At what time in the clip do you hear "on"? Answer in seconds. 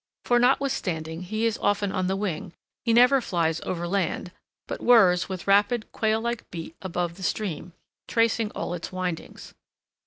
1.91-2.07